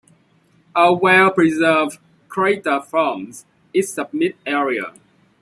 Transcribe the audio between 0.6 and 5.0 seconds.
A well-preserved crater forms its summit area.